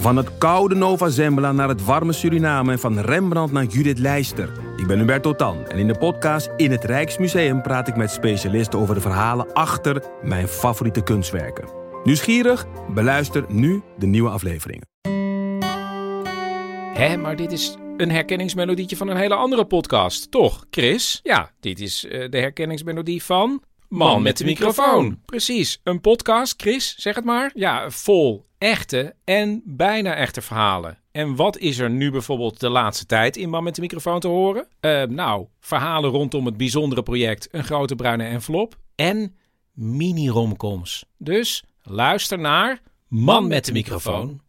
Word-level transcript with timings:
Van 0.00 0.16
het 0.16 0.38
koude 0.38 0.74
Nova 0.74 1.08
Zembla 1.08 1.52
naar 1.52 1.68
het 1.68 1.84
warme 1.84 2.12
Suriname 2.12 2.72
en 2.72 2.78
van 2.78 2.98
Rembrandt 2.98 3.52
naar 3.52 3.64
Judith 3.64 3.98
Leister. 3.98 4.52
Ik 4.76 4.86
ben 4.86 4.98
Hubert 4.98 5.22
Totan 5.22 5.66
en 5.66 5.78
in 5.78 5.86
de 5.86 5.98
podcast 5.98 6.50
In 6.56 6.70
het 6.70 6.84
Rijksmuseum 6.84 7.62
praat 7.62 7.88
ik 7.88 7.96
met 7.96 8.10
specialisten 8.10 8.78
over 8.78 8.94
de 8.94 9.00
verhalen 9.00 9.52
achter 9.52 10.04
mijn 10.22 10.48
favoriete 10.48 11.02
kunstwerken. 11.02 11.68
Nieuwsgierig? 12.04 12.66
Beluister 12.94 13.44
nu 13.48 13.82
de 13.98 14.06
nieuwe 14.06 14.30
afleveringen. 14.30 14.86
Hé, 16.94 17.16
maar 17.16 17.36
dit 17.36 17.52
is 17.52 17.76
een 17.96 18.10
herkenningsmelodietje 18.10 18.96
van 18.96 19.08
een 19.08 19.16
hele 19.16 19.34
andere 19.34 19.64
podcast, 19.64 20.30
toch, 20.30 20.66
Chris? 20.70 21.20
Ja, 21.22 21.50
dit 21.60 21.80
is 21.80 22.04
uh, 22.04 22.30
de 22.30 22.38
herkenningsmelodie 22.38 23.22
van... 23.22 23.62
Man 23.88 24.22
met 24.22 24.36
de 24.36 24.44
microfoon. 24.44 25.20
Precies, 25.24 25.80
een 25.82 26.00
podcast, 26.00 26.54
Chris, 26.62 26.94
zeg 26.98 27.14
het 27.14 27.24
maar. 27.24 27.50
Ja, 27.54 27.90
vol 27.90 28.48
echte 28.60 29.14
en 29.24 29.62
bijna 29.64 30.14
echte 30.14 30.42
verhalen. 30.42 30.98
En 31.12 31.36
wat 31.36 31.58
is 31.58 31.78
er 31.78 31.90
nu 31.90 32.10
bijvoorbeeld 32.10 32.60
de 32.60 32.68
laatste 32.68 33.06
tijd 33.06 33.36
in 33.36 33.50
Man 33.50 33.64
met 33.64 33.74
de 33.74 33.80
microfoon 33.80 34.20
te 34.20 34.28
horen? 34.28 34.66
Uh, 34.80 35.02
nou, 35.02 35.46
verhalen 35.60 36.10
rondom 36.10 36.46
het 36.46 36.56
bijzondere 36.56 37.02
project 37.02 37.48
Een 37.50 37.64
Grote 37.64 37.94
Bruine 37.94 38.24
Envelop 38.24 38.78
en 38.94 39.36
mini-romcoms. 39.72 41.04
Dus 41.18 41.64
luister 41.82 42.38
naar 42.38 42.80
Man 43.08 43.48
met 43.48 43.64
de 43.64 43.72
microfoon. 43.72 44.40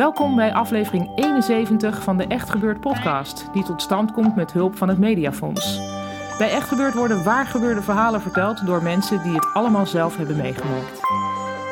Welkom 0.00 0.36
bij 0.36 0.52
aflevering 0.52 1.10
71 1.14 2.02
van 2.02 2.16
de 2.16 2.26
Echt 2.26 2.50
Gebeurd 2.50 2.80
podcast, 2.80 3.52
die 3.52 3.64
tot 3.64 3.82
stand 3.82 4.12
komt 4.12 4.36
met 4.36 4.52
hulp 4.52 4.76
van 4.76 4.88
het 4.88 4.98
Mediafonds. 4.98 5.78
Bij 6.38 6.50
Echt 6.50 6.68
Gebeurd 6.68 6.94
worden 6.94 7.24
waar 7.24 7.46
gebeurde 7.46 7.82
verhalen 7.82 8.20
verteld 8.20 8.66
door 8.66 8.82
mensen 8.82 9.22
die 9.22 9.34
het 9.34 9.46
allemaal 9.54 9.86
zelf 9.86 10.16
hebben 10.16 10.36
meegemaakt. 10.36 11.00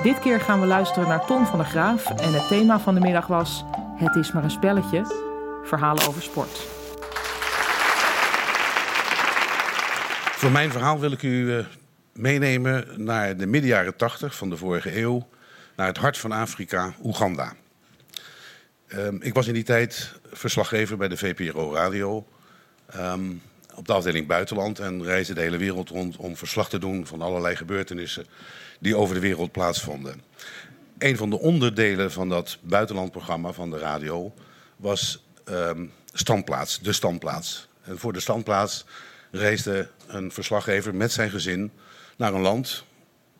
Dit 0.02 0.18
keer 0.18 0.40
gaan 0.40 0.60
we 0.60 0.66
luisteren 0.66 1.08
naar 1.08 1.26
Ton 1.26 1.46
van 1.46 1.58
der 1.58 1.66
Graaf 1.66 2.10
en 2.10 2.32
het 2.32 2.48
thema 2.48 2.80
van 2.80 2.94
de 2.94 3.00
middag 3.00 3.26
was 3.26 3.64
Het 3.96 4.16
is 4.16 4.32
maar 4.32 4.44
een 4.44 4.50
spelletje, 4.50 5.04
verhalen 5.64 6.08
over 6.08 6.22
sport. 6.22 6.58
Voor 10.36 10.50
mijn 10.50 10.70
verhaal 10.70 11.00
wil 11.00 11.12
ik 11.12 11.22
u 11.22 11.56
eh, 11.56 11.64
meenemen 12.12 12.84
naar 12.96 13.36
de 13.36 13.46
midden 13.46 13.70
jaren 13.70 13.96
80 13.96 14.34
van 14.34 14.50
de 14.50 14.56
vorige 14.56 15.00
eeuw, 15.00 15.28
naar 15.76 15.86
het 15.86 15.98
hart 15.98 16.18
van 16.18 16.32
Afrika, 16.32 16.92
Oeganda. 17.02 17.52
Um, 18.97 19.22
ik 19.22 19.34
was 19.34 19.47
in 19.47 19.55
die 19.55 19.62
tijd 19.62 20.12
verslaggever 20.33 20.97
bij 20.97 21.08
de 21.08 21.17
VPRO 21.17 21.75
Radio. 21.75 22.27
Um, 22.97 23.42
op 23.75 23.86
de 23.86 23.92
afdeling 23.92 24.27
buitenland 24.27 24.78
en 24.78 25.05
reisde 25.05 25.34
de 25.34 25.41
hele 25.41 25.56
wereld 25.56 25.89
rond 25.89 26.17
om 26.17 26.36
verslag 26.36 26.69
te 26.69 26.78
doen 26.78 27.06
van 27.06 27.22
allerlei 27.22 27.56
gebeurtenissen 27.56 28.27
die 28.78 28.97
over 28.97 29.14
de 29.14 29.20
wereld 29.20 29.53
plaatsvonden. 29.53 30.22
Een 30.98 31.17
van 31.17 31.30
de 31.30 31.39
onderdelen 31.39 32.12
van 32.12 32.28
dat 32.28 32.58
buitenlandprogramma 32.61 33.53
van 33.53 33.70
de 33.70 33.78
radio 33.78 34.34
was 34.77 35.25
um, 35.45 35.92
standplaats, 36.12 36.80
de 36.80 36.92
standplaats. 36.92 37.69
En 37.83 37.98
voor 37.98 38.12
de 38.12 38.20
standplaats 38.20 38.84
reisde 39.30 39.89
een 40.06 40.33
verslaggever 40.33 40.95
met 40.95 41.12
zijn 41.12 41.30
gezin 41.30 41.70
naar 42.17 42.34
een 42.34 42.41
land, 42.41 42.84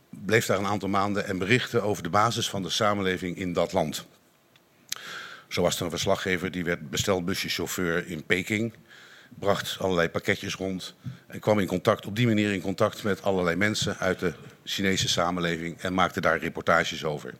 bleef 0.09 0.47
daar 0.47 0.59
een 0.59 0.67
aantal 0.67 0.89
maanden 0.89 1.27
en 1.27 1.39
berichtte 1.39 1.81
over 1.81 2.03
de 2.03 2.11
basis 2.11 2.49
van 2.49 2.62
de 2.62 2.71
samenleving 2.71 3.37
in 3.37 3.53
dat 3.53 3.73
land. 3.73 4.07
Zo 5.49 5.63
was 5.63 5.77
er 5.77 5.85
een 5.85 5.91
verslaggever 5.91 6.51
die 6.51 6.65
werd 6.65 6.91
bestelbuschauffeur 6.91 8.07
in 8.07 8.25
Peking. 8.25 8.72
Bracht 9.39 9.77
allerlei 9.81 10.09
pakketjes 10.09 10.55
rond 10.55 10.95
en 11.27 11.41
kwam 11.41 11.59
in 11.59 11.67
contact, 11.67 12.06
op 12.06 12.17
die 12.17 12.27
manier 12.27 12.53
in 12.53 12.61
contact 12.61 13.03
met 13.03 13.22
allerlei 13.22 13.56
mensen 13.56 13.99
uit 13.99 14.19
de 14.19 14.33
Chinese 14.65 15.09
samenleving 15.09 15.81
en 15.81 15.95
maakte 15.95 16.21
daar 16.21 16.39
reportages 16.39 17.05
over. 17.05 17.34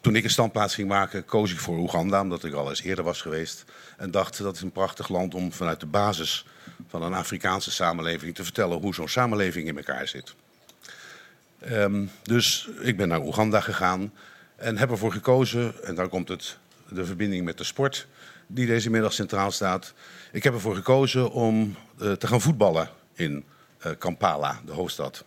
Toen 0.00 0.16
ik 0.16 0.24
een 0.24 0.30
standplaats 0.30 0.74
ging 0.74 0.88
maken, 0.88 1.24
koos 1.24 1.52
ik 1.52 1.58
voor 1.58 1.78
Oeganda, 1.78 2.20
omdat 2.20 2.44
ik 2.44 2.52
al 2.52 2.68
eens 2.68 2.82
eerder 2.82 3.04
was 3.04 3.20
geweest. 3.20 3.64
En 3.96 4.10
dacht 4.10 4.38
dat 4.38 4.54
is 4.54 4.62
een 4.62 4.72
prachtig 4.72 5.08
land 5.08 5.34
om 5.34 5.52
vanuit 5.52 5.80
de 5.80 5.86
basis 5.86 6.46
van 6.88 7.02
een 7.02 7.14
Afrikaanse 7.14 7.70
samenleving 7.70 8.34
te 8.34 8.44
vertellen 8.44 8.80
hoe 8.80 8.94
zo'n 8.94 9.08
samenleving 9.08 9.68
in 9.68 9.76
elkaar 9.76 10.08
zit. 10.08 10.34
Um, 11.70 12.10
dus 12.22 12.68
ik 12.80 12.96
ben 12.96 13.08
naar 13.08 13.22
Oeganda 13.22 13.60
gegaan 13.60 14.12
en 14.62 14.78
heb 14.78 14.90
ervoor 14.90 15.12
gekozen, 15.12 15.84
en 15.84 15.94
daar 15.94 16.08
komt 16.08 16.28
het, 16.28 16.58
de 16.88 17.04
verbinding 17.04 17.44
met 17.44 17.58
de 17.58 17.64
sport 17.64 18.06
die 18.46 18.66
deze 18.66 18.90
middag 18.90 19.12
centraal 19.12 19.50
staat. 19.50 19.94
Ik 20.32 20.42
heb 20.42 20.54
ervoor 20.54 20.74
gekozen 20.74 21.30
om 21.30 21.76
uh, 22.00 22.12
te 22.12 22.26
gaan 22.26 22.40
voetballen 22.40 22.88
in 23.14 23.44
uh, 23.86 23.92
Kampala, 23.98 24.60
de 24.64 24.72
hoofdstad. 24.72 25.24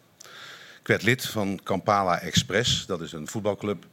Ik 0.80 0.88
werd 0.88 1.04
lid 1.04 1.26
van 1.26 1.60
Kampala 1.64 2.20
Express, 2.20 2.86
dat 2.86 3.02
is 3.02 3.12
een 3.12 3.28
voetbalclub 3.28 3.86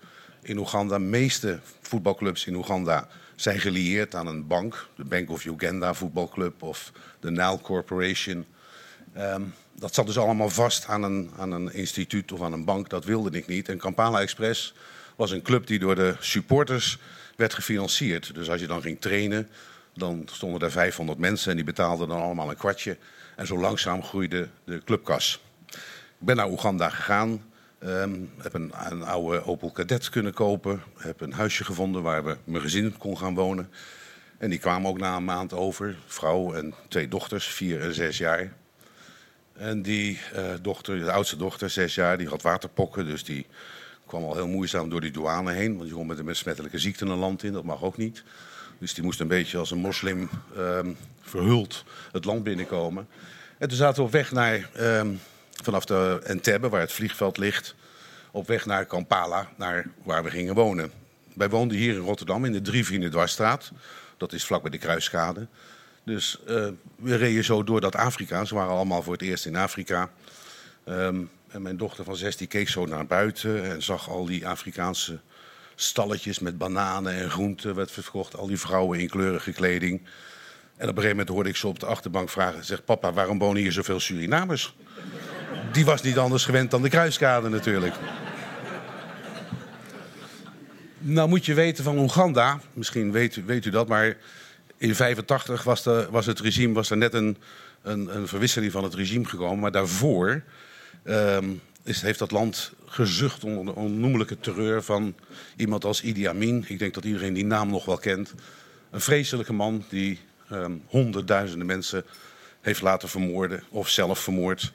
in 0.42 0.58
Oeganda. 0.58 0.98
De 0.98 1.04
meeste 1.04 1.60
voetbalclubs 1.80 2.47
in 2.47 2.54
Oeganda 2.54 3.09
zijn 3.36 3.60
gelieerd 3.60 4.14
aan 4.14 4.26
een 4.26 4.47
bank. 4.47 4.86
De 4.97 5.04
Bank 5.04 5.30
of 5.30 5.44
Uganda 5.44 5.94
voetbalclub 5.94 6.62
of 6.62 6.92
de 7.20 7.30
Nile 7.30 7.60
Corporation. 7.60 8.47
Um, 9.19 9.54
dat 9.74 9.94
zat 9.94 10.06
dus 10.06 10.19
allemaal 10.19 10.48
vast 10.48 10.86
aan 10.86 11.03
een, 11.03 11.30
aan 11.38 11.53
een 11.53 11.72
instituut 11.72 12.32
of 12.32 12.42
aan 12.42 12.53
een 12.53 12.64
bank. 12.64 12.88
Dat 12.88 13.04
wilde 13.04 13.30
ik 13.30 13.47
niet. 13.47 13.69
En 13.69 13.78
Kampala 13.78 14.20
Express 14.20 14.74
was 15.17 15.31
een 15.31 15.43
club 15.43 15.67
die 15.67 15.78
door 15.78 15.95
de 15.95 16.15
supporters 16.21 16.99
werd 17.37 17.55
gefinancierd. 17.55 18.34
Dus 18.34 18.50
als 18.50 18.61
je 18.61 18.67
dan 18.67 18.83
ging 18.83 19.00
trainen, 19.00 19.49
dan 19.95 20.28
stonden 20.33 20.61
er 20.61 20.71
500 20.71 21.19
mensen 21.19 21.50
en 21.50 21.56
die 21.56 21.65
betaalden 21.65 22.09
dan 22.09 22.21
allemaal 22.21 22.50
een 22.50 22.56
kwartje. 22.56 22.97
En 23.37 23.47
zo 23.47 23.59
langzaam 23.59 24.03
groeide 24.03 24.49
de 24.65 24.83
clubkas. 24.84 25.41
Ik 25.69 26.28
ben 26.28 26.37
naar 26.37 26.51
Oeganda 26.51 26.89
gegaan. 26.89 27.43
Um, 27.84 28.31
heb 28.39 28.55
een, 28.55 28.72
een, 28.91 29.03
oude 29.03 29.45
Opel 29.45 29.71
Kadett 29.71 30.09
kunnen 30.09 30.34
kopen. 30.34 30.83
Heb 30.97 31.21
een 31.21 31.33
huisje 31.33 31.65
gevonden 31.65 32.03
waar 32.03 32.25
we 32.25 32.37
mijn 32.45 32.62
gezin 32.62 32.97
kon 32.99 33.19
gaan 33.19 33.34
wonen. 33.34 33.71
En 34.39 34.51
die 34.51 34.59
kwamen 34.59 34.91
ook 34.91 34.99
na 34.99 35.17
een 35.17 35.25
maand 35.25 35.53
over. 35.53 35.97
Vrouw 36.06 36.55
en 36.55 36.75
twee 36.89 37.09
dochters, 37.09 37.47
vier 37.47 37.81
en 37.81 37.95
zes 37.95 38.19
jaar. 38.19 38.53
En 39.53 39.83
die 39.83 40.19
uh, 40.37 40.45
dochter, 40.62 40.99
de 40.99 41.12
oudste 41.12 41.37
dochter, 41.37 41.71
zes 41.71 41.95
jaar, 41.95 42.19
die 42.19 42.28
had 42.28 42.43
waterpokken. 42.43 43.06
Dus 43.06 43.25
die 43.25 43.47
kwam 44.12 44.25
al 44.25 44.34
heel 44.34 44.49
moeizaam 44.49 44.89
door 44.89 45.00
die 45.00 45.11
douane 45.11 45.53
heen. 45.53 45.77
Want 45.77 45.89
je 45.89 45.95
komt 45.95 46.09
met 46.09 46.19
een 46.19 46.25
besmettelijke 46.25 46.78
ziekte 46.78 47.05
een 47.05 47.19
land 47.19 47.43
in, 47.43 47.53
dat 47.53 47.65
mag 47.65 47.83
ook 47.83 47.97
niet. 47.97 48.23
Dus 48.78 48.95
die 48.95 49.05
moest 49.05 49.21
een 49.21 49.28
beetje 49.28 49.59
als 49.59 49.71
een 49.71 49.78
moslim 49.78 50.28
um, 50.56 50.97
verhuld 51.21 51.84
het 52.12 52.25
land 52.25 52.43
binnenkomen. 52.43 53.09
En 53.59 53.69
toen 53.69 53.77
zaten 53.77 53.97
we 53.97 54.03
op 54.03 54.12
weg 54.12 54.33
naar, 54.33 54.71
um, 54.81 55.21
vanaf 55.62 55.84
de 55.84 56.21
Entebbe, 56.25 56.69
waar 56.69 56.81
het 56.81 56.93
vliegveld 56.93 57.37
ligt, 57.37 57.75
op 58.31 58.47
weg 58.47 58.67
naar 58.67 58.87
Kampala, 58.87 59.49
naar 59.56 59.87
waar 60.03 60.25
we 60.25 60.31
gingen 60.31 60.55
wonen. 60.55 60.93
Wij 61.34 61.49
woonden 61.49 61.77
hier 61.77 61.95
in 61.95 62.01
Rotterdam 62.01 62.45
in 62.45 62.53
de 62.53 62.61
Drievrienden 62.61 63.11
Dwarsstraat. 63.11 63.72
Dat 64.17 64.33
is 64.33 64.45
vlak 64.45 64.62
bij 64.62 64.71
de 64.71 64.78
Kruiskade. 64.78 65.47
Dus 66.05 66.39
uh, 66.49 66.69
we 66.97 67.15
reden 67.17 67.45
zo 67.45 67.65
door 67.65 67.81
dat 67.81 67.97
Afrika. 67.97 68.45
Ze 68.45 68.55
waren 68.55 68.72
allemaal 68.72 69.03
voor 69.03 69.12
het 69.12 69.22
eerst 69.22 69.47
in 69.47 69.56
Afrika. 69.56 70.11
Um, 70.84 71.31
en 71.53 71.63
mijn 71.63 71.77
dochter 71.77 72.05
van 72.05 72.17
zes 72.17 72.37
die 72.37 72.47
keek 72.47 72.69
zo 72.69 72.87
naar 72.87 73.07
buiten 73.07 73.65
en 73.65 73.83
zag 73.83 74.09
al 74.09 74.25
die 74.25 74.47
Afrikaanse 74.47 75.21
stalletjes 75.75 76.39
met 76.39 76.59
bananen 76.59 77.13
en 77.13 77.31
groenten 77.31 77.75
werd 77.75 77.91
verkocht. 77.91 78.37
Al 78.37 78.47
die 78.47 78.59
vrouwen 78.59 78.99
in 78.99 79.09
kleurige 79.09 79.53
kleding. 79.53 80.01
En 80.77 80.89
op 80.89 80.97
een 80.97 81.03
gegeven 81.03 81.09
moment 81.09 81.29
hoorde 81.29 81.49
ik 81.49 81.57
ze 81.57 81.67
op 81.67 81.79
de 81.79 81.87
achterbank 81.87 82.31
vragen. 82.31 82.65
Zeg, 82.65 82.85
papa, 82.85 83.13
waarom 83.13 83.39
wonen 83.39 83.63
hier 83.63 83.73
zoveel 83.73 84.01
Surinamers? 84.01 84.75
Die 85.73 85.85
was 85.85 86.03
niet 86.03 86.19
anders 86.19 86.45
gewend 86.45 86.71
dan 86.71 86.83
de 86.83 86.89
kruiskade 86.89 87.49
natuurlijk. 87.49 87.95
Nou 90.98 91.28
moet 91.28 91.47
je 91.47 91.55
weten 91.55 91.84
van 91.84 91.98
Oeganda, 91.98 92.60
misschien 92.72 93.13
weet, 93.13 93.45
weet 93.45 93.65
u 93.65 93.71
dat, 93.71 93.89
maar 93.89 94.07
in 94.07 94.95
1985 94.95 95.63
was, 95.63 95.83
de, 95.83 96.09
was 96.10 96.27
het 96.27 96.41
regime, 96.41 96.75
was 96.75 96.91
er 96.91 96.97
net 96.97 97.15
een, 97.15 97.37
een, 97.83 98.16
een 98.16 98.28
verwisseling 98.28 98.72
van 98.72 98.84
het 98.84 98.95
regime 98.95 99.25
gekomen. 99.25 99.59
Maar 99.59 99.72
daarvoor 99.72 100.43
um, 101.04 101.60
is, 101.83 102.03
heeft 102.03 102.19
dat 102.19 102.31
land 102.31 102.72
gezucht 102.87 103.45
onder 103.45 103.65
de 103.65 103.75
onnoemelijke 103.75 104.41
terreur 104.41 104.83
van 104.83 105.15
iemand 105.57 105.84
als 105.84 106.03
Idi 106.03 106.25
Amin. 106.27 106.65
Ik 106.69 106.78
denk 106.78 106.95
dat 106.95 107.04
iedereen 107.04 107.33
die 107.33 107.45
naam 107.45 107.71
nog 107.71 107.84
wel 107.84 107.99
kent. 107.99 108.34
Een 108.91 109.01
vreselijke 109.01 109.53
man 109.53 109.84
die 109.89 110.19
um, 110.53 110.83
honderdduizenden 110.87 111.66
mensen 111.66 112.04
heeft 112.60 112.83
laten 112.83 113.09
vermoorden 113.09 113.63
of 113.69 113.89
zelf 113.89 114.19
vermoord. 114.19 114.72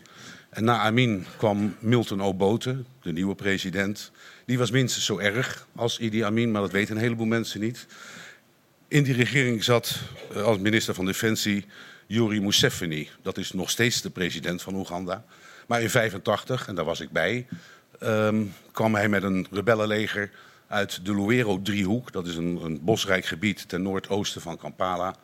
En 0.49 0.63
na 0.63 0.79
Amin 0.79 1.25
kwam 1.37 1.75
Milton 1.79 2.21
Obote, 2.21 2.83
de 3.01 3.11
nieuwe 3.11 3.35
president. 3.35 4.11
Die 4.45 4.57
was 4.57 4.71
minstens 4.71 5.05
zo 5.05 5.17
erg 5.17 5.67
als 5.75 5.99
Idi 5.99 6.23
Amin, 6.23 6.51
maar 6.51 6.61
dat 6.61 6.71
weten 6.71 6.95
een 6.95 7.01
heleboel 7.01 7.25
mensen 7.25 7.59
niet. 7.59 7.85
In 8.87 9.03
die 9.03 9.13
regering 9.13 9.63
zat 9.63 9.99
uh, 10.31 10.43
als 10.43 10.57
minister 10.57 10.93
van 10.93 11.05
Defensie 11.05 11.65
Yuri 12.07 12.41
Museveni. 12.41 13.09
Dat 13.21 13.37
is 13.37 13.51
nog 13.51 13.69
steeds 13.69 14.01
de 14.01 14.09
president 14.09 14.61
van 14.61 14.75
Oeganda. 14.75 15.25
Maar 15.67 15.81
in 15.81 15.89
85, 15.89 16.67
en 16.67 16.75
daar 16.75 16.85
was 16.85 16.99
ik 16.99 17.11
bij, 17.11 17.47
ehm, 17.99 18.43
kwam 18.71 18.95
hij 18.95 19.09
met 19.09 19.23
een 19.23 19.47
rebellenleger 19.51 20.31
uit 20.67 21.05
de 21.05 21.15
Luero-driehoek. 21.15 22.11
Dat 22.11 22.27
is 22.27 22.35
een, 22.35 22.59
een 22.63 22.83
bosrijk 22.83 23.25
gebied 23.25 23.69
ten 23.69 23.81
noordoosten 23.81 24.41
van 24.41 24.57
Kampala. 24.57 25.15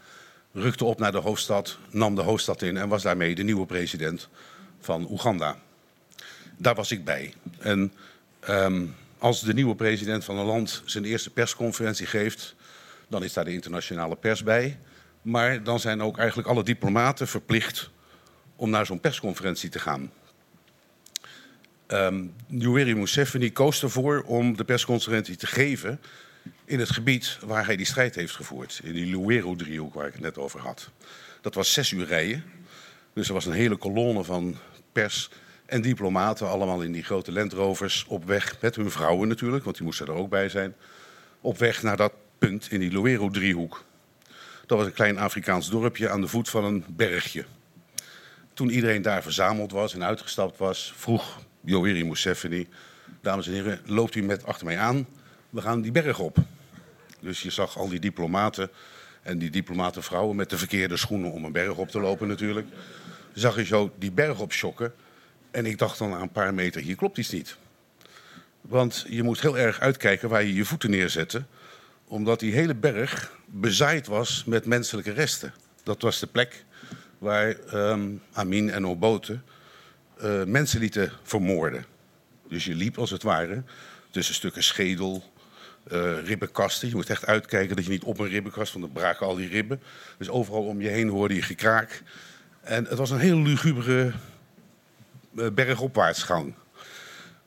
Rukte 0.52 0.86
op 0.86 1.00
naar 1.00 1.12
de 1.12 1.18
hoofdstad, 1.18 1.78
nam 1.90 2.16
de 2.16 2.22
hoofdstad 2.22 2.62
in 2.62 2.78
en 2.78 2.90
was 2.90 3.04
daarmee 3.04 3.36
de 3.36 3.44
nieuwe 3.44 3.66
president 3.66 4.30
van 4.80 5.08
Oeganda. 5.10 5.56
Daar 6.58 6.76
was 6.76 6.92
ik 6.92 7.04
bij. 7.04 7.34
En 7.60 7.94
ehm, 8.40 8.86
als 9.18 9.42
de 9.42 9.54
nieuwe 9.54 9.76
president 9.76 10.24
van 10.24 10.38
een 10.38 10.46
land 10.46 10.82
zijn 10.86 11.06
eerste 11.06 11.30
persconferentie 11.30 12.06
geeft, 12.06 12.56
dan 13.08 13.24
is 13.24 13.34
daar 13.34 13.46
de 13.46 13.54
internationale 13.54 14.16
pers 14.16 14.44
bij. 14.44 14.80
Maar 15.22 15.64
dan 15.64 15.80
zijn 15.80 16.02
ook 16.02 16.18
eigenlijk 16.18 16.48
alle 16.48 16.64
diplomaten 16.64 17.28
verplicht 17.28 17.90
om 18.56 18.70
naar 18.70 18.86
zo'n 18.86 19.00
persconferentie 19.00 19.70
te 19.70 19.80
gaan. 19.80 20.12
Um, 21.94 22.34
Yoweri 22.48 22.96
Museveni 22.96 23.52
koos 23.52 23.84
ervoor 23.84 24.24
om 24.26 24.58
de 24.58 24.64
persconferentie 24.64 25.36
te 25.36 25.48
geven 25.48 26.00
in 26.66 26.80
het 26.80 26.90
gebied 26.90 27.38
waar 27.46 27.66
hij 27.66 27.76
die 27.76 27.86
strijd 27.86 28.16
heeft 28.16 28.36
gevoerd. 28.36 28.80
In 28.84 28.94
die 28.94 29.06
Luero-driehoek 29.06 29.94
waar 29.94 30.08
ik 30.08 30.14
het 30.14 30.22
net 30.22 30.38
over 30.38 30.60
had. 30.60 30.90
Dat 31.42 31.54
was 31.54 31.74
zes 31.74 31.92
uur 31.92 32.06
rijden. 32.06 32.44
Dus 33.14 33.28
er 33.28 33.34
was 33.34 33.46
een 33.46 33.52
hele 33.52 33.76
kolonne 33.76 34.24
van 34.24 34.58
pers 34.92 35.30
en 35.66 35.82
diplomaten, 35.82 36.50
allemaal 36.50 36.82
in 36.82 36.92
die 36.92 37.04
grote 37.04 37.32
landrovers, 37.32 38.06
op 38.08 38.26
weg 38.26 38.62
met 38.62 38.76
hun 38.76 38.92
vrouwen 38.92 39.28
natuurlijk, 39.28 39.64
want 39.64 39.76
die 39.76 39.86
moesten 39.86 40.08
er 40.08 40.14
ook 40.14 40.30
bij 40.30 40.50
zijn. 40.50 40.76
Op 41.42 41.58
weg 41.58 41.84
naar 41.84 41.98
dat 41.98 42.14
punt 42.38 42.72
in 42.72 42.80
die 42.80 42.92
Luero-driehoek. 42.92 43.84
Dat 44.66 44.78
was 44.78 44.88
een 44.88 44.94
klein 44.94 45.18
Afrikaans 45.18 45.70
dorpje 45.70 46.10
aan 46.10 46.22
de 46.22 46.28
voet 46.28 46.50
van 46.50 46.64
een 46.64 46.86
bergje. 46.88 47.46
Toen 48.54 48.70
iedereen 48.70 49.02
daar 49.02 49.24
verzameld 49.24 49.72
was 49.72 49.94
en 49.94 50.04
uitgestapt 50.04 50.58
was, 50.58 50.94
vroeg 50.96 51.42
Yoweri 51.64 52.06
Museveni... 52.06 52.68
dames 53.22 53.48
en 53.48 53.54
heren, 53.54 53.80
loopt 53.86 54.16
u 54.16 54.24
met 54.24 54.46
achter 54.46 54.66
mij 54.66 54.78
aan, 54.78 55.08
we 55.50 55.62
gaan 55.62 55.82
die 55.82 55.92
berg 55.92 56.20
op. 56.20 56.38
Dus 57.20 57.42
je 57.42 57.50
zag 57.50 57.78
al 57.78 57.90
die 57.90 58.00
diplomaten 58.00 58.70
en 59.22 59.38
die 59.38 59.50
diplomatenvrouwen 59.50 60.36
met 60.36 60.50
de 60.50 60.58
verkeerde 60.58 60.98
schoenen 60.98 61.32
om 61.32 61.46
een 61.46 61.52
berg 61.52 61.76
op 61.76 61.90
te 61.90 62.00
lopen 62.00 62.28
natuurlijk. 62.28 62.68
Zag 63.34 63.56
je 63.56 63.66
zo 63.66 63.94
die 63.98 64.12
berg 64.12 64.40
op 64.40 64.52
schokken. 64.52 64.94
En 65.52 65.66
ik 65.66 65.78
dacht 65.78 65.98
dan 65.98 66.10
na 66.10 66.22
een 66.22 66.32
paar 66.32 66.54
meter, 66.54 66.82
hier 66.82 66.96
klopt 66.96 67.18
iets 67.18 67.30
niet. 67.30 67.58
Want 68.62 69.06
je 69.10 69.24
moet 69.24 69.42
heel 69.42 69.58
erg 69.58 69.80
uitkijken 69.80 70.30
waar 70.30 70.44
je 70.44 70.54
je 70.54 70.66
voeten 70.66 70.90
neerzette. 70.90 71.44
Omdat 72.08 72.40
die 72.40 72.54
hele 72.54 72.76
berg 72.76 73.38
bezaaid 73.46 74.08
was 74.08 74.44
met 74.46 74.66
menselijke 74.66 75.12
resten. 75.12 75.54
Dat 75.84 76.02
was 76.02 76.20
de 76.20 76.28
plek 76.28 76.66
waar 77.18 77.56
um, 77.74 78.22
Amin 78.34 78.72
en 78.72 78.88
Obote 78.88 79.40
uh, 80.24 80.44
mensen 80.44 80.80
lieten 80.80 81.12
vermoorden. 81.24 81.86
Dus 82.48 82.66
je 82.66 82.76
liep 82.76 82.98
als 82.98 83.10
het 83.10 83.24
ware 83.24 83.64
tussen 84.12 84.36
stukken 84.36 84.64
schedel, 84.64 85.24
uh, 85.92 86.24
ribbenkasten. 86.24 86.88
Je 86.88 86.96
moest 86.96 87.10
echt 87.10 87.26
uitkijken 87.26 87.76
dat 87.76 87.86
je 87.86 87.92
niet 87.92 88.04
op 88.04 88.20
een 88.20 88.28
ribbenkast, 88.28 88.74
want 88.74 88.86
dan 88.86 88.94
braken 88.94 89.28
al 89.28 89.36
die 89.36 89.48
ribben. 89.48 89.82
Dus 90.18 90.30
overal 90.30 90.66
om 90.66 90.82
je 90.82 90.90
heen 90.90 91.10
hoorde 91.10 91.36
je 91.36 91.42
gekraak. 91.42 92.04
En 92.62 92.86
het 92.86 92.98
was 92.98 93.10
een 93.10 93.20
heel 93.20 93.38
lugubere 93.38 94.14
uh, 95.36 95.50
bergopwaartsgang. 95.50 96.54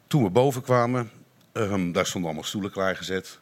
Toen 0.06 0.22
we 0.22 0.30
boven 0.30 0.62
kwamen, 0.62 1.10
um, 1.52 1.92
daar 1.92 2.06
stonden 2.06 2.30
allemaal 2.30 2.48
stoelen 2.48 2.70
klaargezet. 2.70 3.38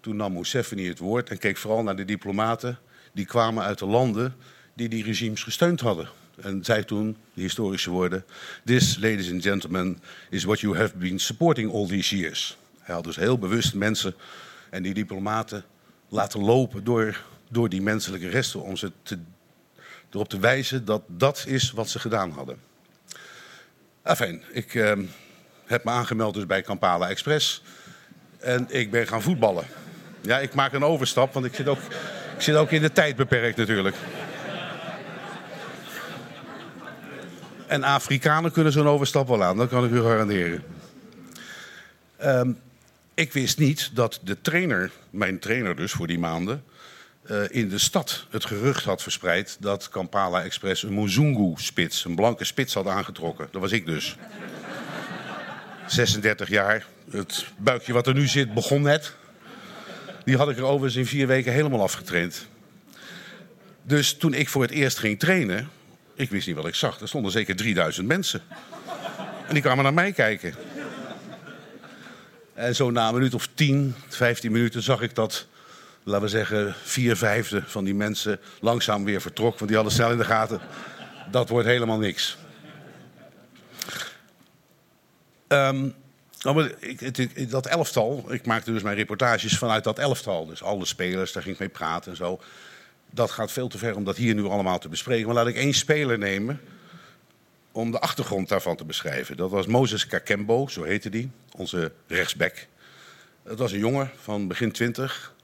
Toen 0.00 0.16
nam 0.16 0.36
het 0.36 0.98
woord 0.98 1.30
en 1.30 1.38
keek 1.38 1.56
vooral 1.56 1.82
naar 1.82 1.96
de 1.96 2.04
diplomaten. 2.04 2.78
Die 3.12 3.26
kwamen 3.26 3.64
uit 3.64 3.78
de 3.78 3.86
landen 3.86 4.34
die 4.74 4.88
die 4.88 5.04
regimes 5.04 5.42
gesteund 5.42 5.80
hadden. 5.80 6.08
En 6.42 6.64
zei 6.64 6.84
toen 6.84 7.16
de 7.34 7.40
historische 7.40 7.90
woorden: 7.90 8.24
This, 8.64 8.96
ladies 8.96 9.30
and 9.30 9.42
gentlemen, 9.42 10.02
is 10.30 10.44
what 10.44 10.60
you 10.60 10.76
have 10.76 10.96
been 10.96 11.18
supporting 11.18 11.72
all 11.72 11.86
these 11.86 12.16
years. 12.16 12.56
Hij 12.80 12.94
had 12.94 13.04
dus 13.04 13.16
heel 13.16 13.38
bewust 13.38 13.74
mensen 13.74 14.14
en 14.70 14.82
die 14.82 14.94
diplomaten 14.94 15.64
laten 16.08 16.40
lopen 16.40 16.84
door, 16.84 17.24
door 17.50 17.68
die 17.68 17.82
menselijke 17.82 18.28
resten 18.28 18.62
om 18.62 18.76
ze 18.76 18.92
erop 20.10 20.28
te 20.28 20.38
wijzen 20.38 20.84
dat 20.84 21.02
dat 21.06 21.44
is 21.46 21.70
wat 21.70 21.88
ze 21.88 21.98
gedaan 21.98 22.30
hadden. 22.30 22.58
Enfin, 24.02 24.42
ik 24.52 24.74
uh, 24.74 24.92
heb 25.66 25.84
me 25.84 25.90
aangemeld 25.90 26.34
dus 26.34 26.46
bij 26.46 26.62
Kampala 26.62 27.08
Express 27.08 27.62
en 28.38 28.66
ik 28.68 28.90
ben 28.90 29.06
gaan 29.06 29.22
voetballen. 29.22 29.64
Ja, 30.20 30.38
ik 30.38 30.54
maak 30.54 30.72
een 30.72 30.84
overstap, 30.84 31.32
want 31.32 31.46
ik 31.46 31.54
zit 31.54 31.68
ook, 31.68 31.78
ik 32.36 32.42
zit 32.42 32.54
ook 32.54 32.70
in 32.70 32.82
de 32.82 32.92
tijd 32.92 33.16
beperkt 33.16 33.56
natuurlijk. 33.56 33.96
En 37.70 37.82
Afrikanen 37.82 38.52
kunnen 38.52 38.72
zo'n 38.72 38.88
overstap 38.88 39.28
wel 39.28 39.44
aan, 39.44 39.56
dat 39.56 39.68
kan 39.68 39.84
ik 39.84 39.90
u 39.90 40.00
garanderen. 40.00 40.62
Um, 42.24 42.58
ik 43.14 43.32
wist 43.32 43.58
niet 43.58 43.90
dat 43.94 44.20
de 44.22 44.40
trainer, 44.40 44.90
mijn 45.10 45.38
trainer 45.38 45.76
dus 45.76 45.92
voor 45.92 46.06
die 46.06 46.18
maanden, 46.18 46.64
uh, 47.30 47.42
in 47.48 47.68
de 47.68 47.78
stad 47.78 48.26
het 48.30 48.44
gerucht 48.44 48.84
had 48.84 49.02
verspreid 49.02 49.56
dat 49.60 49.88
Kampala 49.88 50.42
Express 50.42 50.82
een 50.82 50.94
Muzungu-spits, 50.94 52.04
een 52.04 52.14
blanke 52.14 52.44
spits 52.44 52.74
had 52.74 52.86
aangetrokken. 52.86 53.48
Dat 53.50 53.60
was 53.60 53.72
ik 53.72 53.86
dus. 53.86 54.16
36 55.86 56.48
jaar. 56.48 56.86
Het 57.10 57.46
buikje 57.56 57.92
wat 57.92 58.06
er 58.06 58.14
nu 58.14 58.26
zit 58.26 58.54
begon 58.54 58.82
net. 58.82 59.14
Die 60.24 60.36
had 60.36 60.50
ik 60.50 60.56
er 60.56 60.64
overigens 60.64 60.96
in 60.96 61.06
vier 61.06 61.26
weken 61.26 61.52
helemaal 61.52 61.82
afgetraind. 61.82 62.46
Dus 63.82 64.16
toen 64.16 64.34
ik 64.34 64.48
voor 64.48 64.62
het 64.62 64.70
eerst 64.70 64.98
ging 64.98 65.18
trainen, 65.18 65.68
ik 66.20 66.30
wist 66.30 66.46
niet 66.46 66.56
wat 66.56 66.66
ik 66.66 66.74
zag. 66.74 67.00
Er 67.00 67.08
stonden 67.08 67.32
zeker 67.32 67.56
3000 67.56 68.06
mensen. 68.06 68.42
En 69.46 69.54
die 69.54 69.62
kwamen 69.62 69.84
naar 69.84 69.94
mij 69.94 70.12
kijken. 70.12 70.54
En 72.54 72.74
zo 72.74 72.90
na 72.90 73.08
een 73.08 73.14
minuut 73.14 73.34
of 73.34 73.48
10, 73.54 73.94
15 74.08 74.52
minuten 74.52 74.82
zag 74.82 75.00
ik 75.00 75.14
dat, 75.14 75.46
laten 76.02 76.22
we 76.22 76.28
zeggen, 76.28 76.74
vier 76.82 77.16
vijfde 77.16 77.62
van 77.66 77.84
die 77.84 77.94
mensen 77.94 78.40
langzaam 78.60 79.04
weer 79.04 79.20
vertrok. 79.20 79.54
Want 79.58 79.66
die 79.66 79.74
hadden 79.74 79.92
snel 79.94 80.10
in 80.10 80.18
de 80.18 80.24
gaten. 80.24 80.60
Dat 81.30 81.48
wordt 81.48 81.66
helemaal 81.66 81.98
niks. 81.98 82.36
Um, 85.48 85.94
dat 87.48 87.66
elftal, 87.66 88.24
ik 88.28 88.46
maakte 88.46 88.72
dus 88.72 88.82
mijn 88.82 88.96
reportages 88.96 89.58
vanuit 89.58 89.84
dat 89.84 89.98
elftal. 89.98 90.46
Dus 90.46 90.62
alle 90.62 90.84
spelers, 90.84 91.32
daar 91.32 91.42
ging 91.42 91.54
ik 91.54 91.60
mee 91.60 91.68
praten 91.68 92.10
en 92.10 92.16
zo. 92.16 92.40
Dat 93.10 93.30
gaat 93.30 93.52
veel 93.52 93.68
te 93.68 93.78
ver 93.78 93.96
om 93.96 94.04
dat 94.04 94.16
hier 94.16 94.34
nu 94.34 94.44
allemaal 94.44 94.78
te 94.78 94.88
bespreken. 94.88 95.26
Maar 95.26 95.34
laat 95.34 95.46
ik 95.46 95.56
één 95.56 95.74
speler 95.74 96.18
nemen 96.18 96.60
om 97.72 97.90
de 97.90 98.00
achtergrond 98.00 98.48
daarvan 98.48 98.76
te 98.76 98.84
beschrijven. 98.84 99.36
Dat 99.36 99.50
was 99.50 99.66
Moses 99.66 100.06
Kakembo, 100.06 100.66
zo 100.68 100.82
heette 100.82 101.10
die, 101.10 101.30
onze 101.56 101.92
rechtsback. 102.06 102.66
Het 103.42 103.58
was 103.58 103.72
een 103.72 103.78
jongen 103.78 104.10
van 104.20 104.48
begin 104.48 104.72
twintig. 104.72 105.34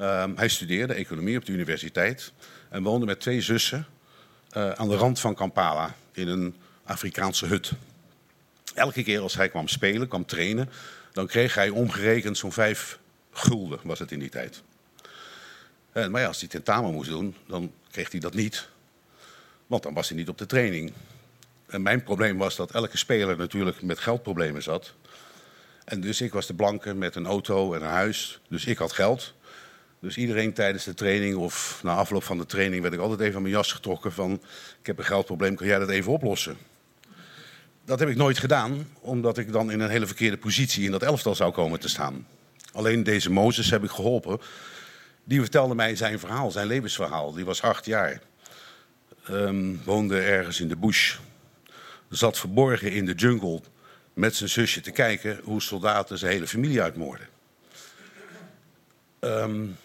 Um, 0.00 0.36
hij 0.36 0.48
studeerde 0.48 0.94
economie 0.94 1.36
op 1.36 1.44
de 1.44 1.52
universiteit 1.52 2.32
en 2.68 2.82
woonde 2.82 3.06
met 3.06 3.20
twee 3.20 3.40
zussen 3.40 3.86
uh, 4.56 4.70
aan 4.70 4.88
de 4.88 4.96
rand 4.96 5.20
van 5.20 5.34
Kampala 5.34 5.94
in 6.12 6.28
een 6.28 6.56
Afrikaanse 6.84 7.46
hut. 7.46 7.72
Elke 8.74 9.02
keer 9.02 9.20
als 9.20 9.34
hij 9.34 9.48
kwam 9.48 9.68
spelen, 9.68 10.08
kwam 10.08 10.26
trainen, 10.26 10.70
dan 11.12 11.26
kreeg 11.26 11.54
hij 11.54 11.68
omgerekend 11.68 12.38
zo'n 12.38 12.52
vijf 12.52 12.98
gulden, 13.30 13.78
was 13.82 13.98
het 13.98 14.12
in 14.12 14.18
die 14.18 14.28
tijd. 14.28 14.62
Uh, 15.98 16.06
maar 16.06 16.20
ja, 16.20 16.26
als 16.26 16.40
hij 16.40 16.48
tentamen 16.48 16.92
moest 16.92 17.10
doen, 17.10 17.34
dan 17.46 17.72
kreeg 17.90 18.10
hij 18.10 18.20
dat 18.20 18.34
niet. 18.34 18.68
Want 19.66 19.82
dan 19.82 19.94
was 19.94 20.08
hij 20.08 20.16
niet 20.16 20.28
op 20.28 20.38
de 20.38 20.46
training. 20.46 20.92
En 21.66 21.82
mijn 21.82 22.02
probleem 22.02 22.38
was 22.38 22.56
dat 22.56 22.70
elke 22.70 22.96
speler 22.96 23.36
natuurlijk 23.36 23.82
met 23.82 23.98
geldproblemen 23.98 24.62
zat. 24.62 24.94
En 25.84 26.00
dus 26.00 26.20
ik 26.20 26.32
was 26.32 26.46
de 26.46 26.54
blanke 26.54 26.94
met 26.94 27.14
een 27.14 27.26
auto 27.26 27.74
en 27.74 27.82
een 27.82 27.88
huis. 27.88 28.40
Dus 28.48 28.64
ik 28.64 28.78
had 28.78 28.92
geld. 28.92 29.34
Dus 30.00 30.16
iedereen 30.16 30.52
tijdens 30.52 30.84
de 30.84 30.94
training 30.94 31.36
of 31.36 31.80
na 31.82 31.94
afloop 31.94 32.22
van 32.22 32.38
de 32.38 32.46
training 32.46 32.82
werd 32.82 32.94
ik 32.94 33.00
altijd 33.00 33.20
even 33.20 33.36
aan 33.36 33.42
mijn 33.42 33.54
jas 33.54 33.72
getrokken 33.72 34.12
van 34.12 34.32
ik 34.80 34.86
heb 34.86 34.98
een 34.98 35.04
geldprobleem, 35.04 35.54
kan 35.54 35.66
jij 35.66 35.78
dat 35.78 35.88
even 35.88 36.12
oplossen? 36.12 36.56
Dat 37.84 37.98
heb 37.98 38.08
ik 38.08 38.16
nooit 38.16 38.38
gedaan, 38.38 38.88
omdat 39.00 39.38
ik 39.38 39.52
dan 39.52 39.70
in 39.70 39.80
een 39.80 39.90
hele 39.90 40.06
verkeerde 40.06 40.36
positie 40.36 40.84
in 40.84 40.90
dat 40.90 41.02
elftal 41.02 41.34
zou 41.34 41.52
komen 41.52 41.80
te 41.80 41.88
staan. 41.88 42.26
Alleen 42.72 43.02
deze 43.02 43.30
Mozes 43.30 43.70
heb 43.70 43.84
ik 43.84 43.90
geholpen. 43.90 44.40
Die 45.28 45.40
vertelde 45.40 45.74
mij 45.74 45.96
zijn 45.96 46.18
verhaal, 46.18 46.50
zijn 46.50 46.66
levensverhaal. 46.66 47.32
Die 47.32 47.44
was 47.44 47.62
acht 47.62 47.84
jaar. 47.84 48.20
Um, 49.30 49.80
woonde 49.84 50.20
ergens 50.20 50.60
in 50.60 50.68
de 50.68 50.76
bush 50.76 51.16
zat 52.08 52.38
verborgen 52.38 52.92
in 52.92 53.06
de 53.06 53.14
jungle 53.14 53.60
met 54.12 54.36
zijn 54.36 54.48
zusje 54.48 54.80
te 54.80 54.90
kijken 54.90 55.40
hoe 55.42 55.62
soldaten 55.62 56.18
zijn 56.18 56.32
hele 56.32 56.46
familie 56.46 56.82
uitmoorden. 56.82 57.28
Um, 59.20 59.76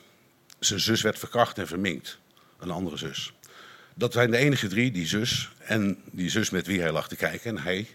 zijn 0.59 0.79
zus 0.79 1.01
werd 1.01 1.19
verkracht 1.19 1.57
en 1.57 1.67
verminkt, 1.67 2.19
een 2.59 2.71
andere 2.71 2.97
zus. 2.97 3.33
Dat 3.95 4.13
zijn 4.13 4.31
de 4.31 4.37
enige 4.37 4.67
drie, 4.67 4.91
die 4.91 5.07
zus 5.07 5.51
en 5.57 6.01
die 6.11 6.29
zus 6.29 6.49
met 6.49 6.67
wie 6.67 6.81
hij 6.81 6.91
lag 6.91 7.07
te 7.07 7.15
kijken 7.15 7.57
en 7.57 7.63
hij, 7.63 7.87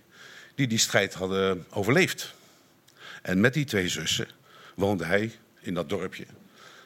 die 0.54 0.66
die 0.66 0.78
strijd 0.78 1.14
hadden 1.14 1.66
overleefd. 1.70 2.34
En 3.22 3.40
met 3.40 3.54
die 3.54 3.64
twee 3.64 3.88
zussen 3.88 4.28
woonde 4.74 5.04
hij 5.04 5.32
in 5.60 5.74
dat 5.74 5.88
dorpje 5.88 6.26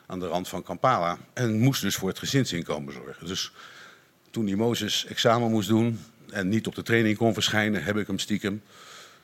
aan 0.07 0.21
de 0.21 0.27
rand 0.27 0.49
van 0.49 0.63
Kampala 0.63 1.19
en 1.33 1.59
moest 1.59 1.83
dus 1.83 1.97
voor 1.97 2.09
het 2.09 2.19
gezinsinkomen 2.19 2.93
zorgen. 2.93 3.27
Dus 3.27 3.53
toen 4.31 4.45
die 4.45 4.57
Mozes 4.57 5.07
examen 5.07 5.51
moest 5.51 5.69
doen, 5.69 6.01
en 6.31 6.49
niet 6.49 6.67
op 6.67 6.75
de 6.75 6.83
training 6.83 7.17
kon 7.17 7.35
verschijnen, 7.35 7.85
heb 7.85 7.97
ik 7.97 8.07
hem 8.07 8.19
stiekem 8.19 8.63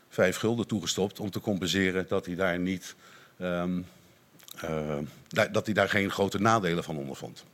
vijf 0.09 0.37
gulden 0.37 0.67
toegestopt 0.67 1.21
om 1.21 1.31
te 1.31 1.41
compenseren 1.41 2.05
dat 2.09 2.27
hij 2.27 2.35
daar 2.35 2.59
niet. 2.59 2.95
ehm, 3.39 3.81
eh, 4.61 4.99
dat 5.53 5.65
hij 5.65 5.75
daar 5.75 5.89
geen 5.89 6.11
grote 6.11 6.39
nadelen 6.39 6.85
van 6.85 6.97
ondervond. 6.97 7.45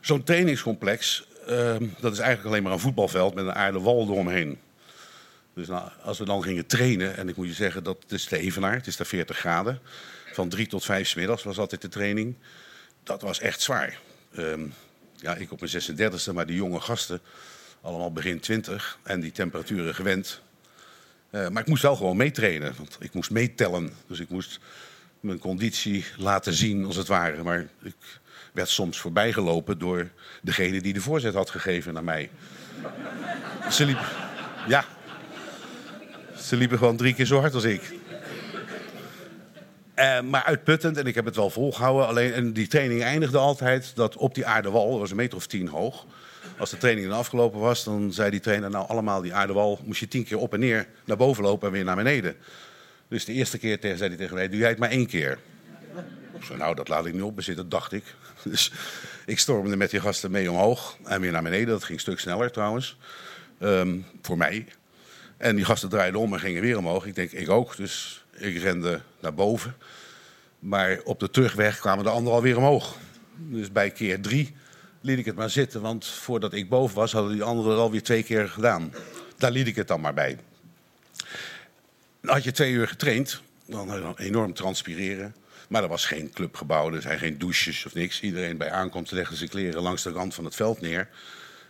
Zo'n 0.00 0.22
trainingscomplex, 0.22 1.28
ehm, 1.46 1.86
dat 2.00 2.12
is 2.12 2.18
eigenlijk 2.18 2.48
alleen 2.48 2.62
maar 2.62 2.72
een 2.72 2.78
voetbalveld 2.78 3.34
met 3.34 3.44
een 3.44 3.54
aarde 3.54 3.80
wal 3.80 4.02
eromheen. 4.02 4.58
Dus 5.58 5.68
nou, 5.68 5.90
als 6.02 6.18
we 6.18 6.24
dan 6.24 6.42
gingen 6.42 6.66
trainen, 6.66 7.16
en 7.16 7.28
ik 7.28 7.36
moet 7.36 7.46
je 7.46 7.52
zeggen, 7.52 7.84
dat 7.84 8.04
is 8.08 8.26
de 8.28 8.38
Evenaar, 8.38 8.74
het 8.74 8.86
is 8.86 8.96
daar 8.96 9.06
40 9.06 9.38
graden. 9.38 9.80
Van 10.32 10.48
drie 10.48 10.66
tot 10.66 10.84
vijf 10.84 11.16
middags 11.16 11.42
was 11.42 11.58
altijd 11.58 11.80
de 11.82 11.88
training. 11.88 12.36
Dat 13.02 13.22
was 13.22 13.40
echt 13.40 13.60
zwaar. 13.60 13.98
Ehm, 14.34 14.66
ja, 15.16 15.34
ik 15.34 15.52
op 15.52 15.60
mijn 15.60 15.72
36e, 15.72 16.32
maar 16.32 16.46
die 16.46 16.56
jonge 16.56 16.80
gasten, 16.80 17.20
allemaal 17.80 18.12
begin 18.12 18.40
20 18.40 18.98
en 19.02 19.20
die 19.20 19.32
temperaturen 19.32 19.94
gewend. 19.94 20.40
Eh, 21.30 21.48
maar 21.48 21.62
ik 21.62 21.68
moest 21.68 21.82
wel 21.82 21.96
gewoon 21.96 22.16
meetrainen, 22.16 22.74
want 22.76 22.96
ik 23.00 23.12
moest 23.12 23.30
meetellen. 23.30 23.92
Dus 24.06 24.20
ik 24.20 24.28
moest 24.28 24.58
mijn 25.20 25.38
conditie 25.38 26.04
laten 26.16 26.52
zien, 26.52 26.84
als 26.84 26.96
het 26.96 27.08
ware. 27.08 27.42
Maar 27.42 27.68
ik 27.82 28.20
werd 28.52 28.68
soms 28.68 28.98
voorbijgelopen 28.98 29.78
door 29.78 30.10
degene 30.42 30.80
die 30.80 30.92
de 30.92 31.00
voorzet 31.00 31.34
had 31.34 31.50
gegeven 31.50 31.92
naar 31.92 32.04
mij. 32.04 32.30
Ze 33.70 33.84
liepen, 33.84 34.06
ja, 34.68 34.84
ze 36.48 36.56
liepen 36.56 36.78
gewoon 36.78 36.96
drie 36.96 37.14
keer 37.14 37.26
zo 37.26 37.40
hard 37.40 37.54
als 37.54 37.64
ik. 37.64 37.82
Eh, 39.94 40.20
maar 40.20 40.44
uitputtend, 40.44 40.96
en 40.96 41.06
ik 41.06 41.14
heb 41.14 41.24
het 41.24 41.36
wel 41.36 41.50
volgehouden. 41.50 42.06
Alleen, 42.06 42.32
en 42.32 42.52
die 42.52 42.66
training 42.66 43.02
eindigde 43.02 43.38
altijd 43.38 43.92
dat 43.94 44.16
op 44.16 44.34
die 44.34 44.46
aardewal, 44.46 44.90
dat 44.90 44.98
was 44.98 45.10
een 45.10 45.16
meter 45.16 45.36
of 45.36 45.46
tien 45.46 45.68
hoog. 45.68 46.06
Als 46.58 46.70
de 46.70 46.76
training 46.76 47.08
dan 47.08 47.18
afgelopen 47.18 47.60
was, 47.60 47.84
dan 47.84 48.12
zei 48.12 48.30
die 48.30 48.40
trainer... 48.40 48.70
nou, 48.70 48.88
allemaal 48.88 49.22
die 49.22 49.34
aardewal 49.34 49.80
moest 49.84 50.00
je 50.00 50.08
tien 50.08 50.24
keer 50.24 50.38
op 50.38 50.52
en 50.52 50.60
neer 50.60 50.86
naar 51.04 51.16
boven 51.16 51.42
lopen 51.42 51.66
en 51.66 51.72
weer 51.72 51.84
naar 51.84 51.96
beneden. 51.96 52.36
Dus 53.08 53.24
de 53.24 53.32
eerste 53.32 53.58
keer 53.58 53.78
zei 53.80 54.08
hij 54.08 54.16
tegen 54.16 54.34
mij, 54.34 54.48
doe 54.48 54.58
jij 54.58 54.68
het 54.68 54.78
maar 54.78 54.90
één 54.90 55.06
keer. 55.06 55.38
Ik 56.32 56.56
nou, 56.56 56.74
dat 56.74 56.88
laat 56.88 57.06
ik 57.06 57.12
niet 57.12 57.22
op 57.22 57.36
bezitten, 57.36 57.68
dacht 57.68 57.92
ik. 57.92 58.04
Dus 58.42 58.72
ik 59.26 59.38
stormde 59.38 59.76
met 59.76 59.90
die 59.90 60.00
gasten 60.00 60.30
mee 60.30 60.50
omhoog 60.50 60.96
en 61.04 61.20
weer 61.20 61.32
naar 61.32 61.42
beneden. 61.42 61.68
Dat 61.68 61.84
ging 61.84 61.94
een 61.94 62.00
stuk 62.00 62.18
sneller 62.18 62.50
trouwens, 62.50 62.96
Ehm, 63.58 63.98
voor 64.22 64.36
mij. 64.36 64.66
En 65.38 65.56
die 65.56 65.64
gasten 65.64 65.88
draaiden 65.88 66.20
om 66.20 66.32
en 66.32 66.40
gingen 66.40 66.62
weer 66.62 66.78
omhoog. 66.78 67.06
Ik 67.06 67.14
denk, 67.14 67.32
ik 67.32 67.50
ook, 67.50 67.76
dus 67.76 68.24
ik 68.36 68.58
rende 68.58 69.00
naar 69.20 69.34
boven. 69.34 69.76
Maar 70.58 71.00
op 71.04 71.20
de 71.20 71.30
terugweg 71.30 71.78
kwamen 71.78 72.04
de 72.04 72.10
anderen 72.10 72.36
alweer 72.36 72.56
omhoog. 72.56 72.96
Dus 73.36 73.72
bij 73.72 73.90
keer 73.90 74.20
drie 74.20 74.54
liet 75.00 75.18
ik 75.18 75.24
het 75.24 75.36
maar 75.36 75.50
zitten. 75.50 75.80
Want 75.80 76.06
voordat 76.06 76.52
ik 76.52 76.68
boven 76.68 76.96
was, 76.96 77.12
hadden 77.12 77.32
die 77.32 77.42
anderen 77.42 77.70
het 77.70 77.80
alweer 77.80 78.02
twee 78.02 78.22
keer 78.22 78.48
gedaan. 78.48 78.92
Daar 79.36 79.50
liet 79.50 79.66
ik 79.66 79.76
het 79.76 79.88
dan 79.88 80.00
maar 80.00 80.14
bij. 80.14 80.38
Had 82.20 82.44
je 82.44 82.52
twee 82.52 82.72
uur 82.72 82.88
getraind, 82.88 83.42
dan 83.66 84.16
enorm 84.16 84.54
transpireren. 84.54 85.34
Maar 85.68 85.82
er 85.82 85.88
was 85.88 86.06
geen 86.06 86.30
clubgebouw, 86.30 86.92
er 86.92 87.02
zijn 87.02 87.18
geen 87.18 87.38
douches 87.38 87.86
of 87.86 87.94
niks. 87.94 88.20
Iedereen 88.20 88.56
bij 88.56 88.70
aankomst 88.70 89.12
legde 89.12 89.36
zijn 89.36 89.48
kleren 89.48 89.82
langs 89.82 90.02
de 90.02 90.10
rand 90.10 90.34
van 90.34 90.44
het 90.44 90.54
veld 90.54 90.80
neer. 90.80 91.08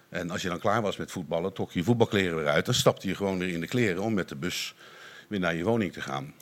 En 0.08 0.30
als 0.30 0.42
je 0.42 0.48
dan 0.48 0.58
klaar 0.58 0.82
was 0.82 0.96
met 0.96 1.10
voetballen, 1.10 1.52
trok 1.52 1.72
je 1.72 1.78
je 1.78 1.84
voetbalkleren 1.84 2.36
weer 2.36 2.48
uit. 2.48 2.64
Dan 2.64 2.74
stapte 2.74 3.08
je 3.08 3.14
gewoon 3.14 3.38
weer 3.38 3.48
in 3.48 3.60
de 3.60 3.66
kleren 3.66 4.02
om 4.02 4.14
met 4.14 4.28
de 4.28 4.36
bus 4.36 4.74
weer 5.28 5.40
naar 5.40 5.54
je 5.54 5.64
woning 5.64 5.92
te 5.92 6.00
gaan. 6.00 6.34